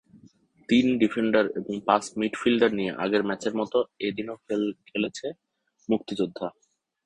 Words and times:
তিন 0.69 0.85
ডিফেন্ডার 1.01 1.45
এবং 1.59 1.75
পাঁচ 1.87 2.03
মিডফিল্ডার 2.19 2.71
নিয়ে 2.79 2.91
আগের 3.03 3.23
ম্যাচের 3.29 3.53
মতো 3.59 3.77
এদিনও 4.07 4.35
খেলেছে 4.89 5.27
মুক্তিযোদ্ধা। 5.89 6.47